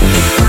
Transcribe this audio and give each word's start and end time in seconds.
Bye. 0.00 0.39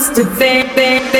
Mr. 0.00 0.24
think, 0.38 0.74
bang, 0.74 1.12
bang, 1.12 1.19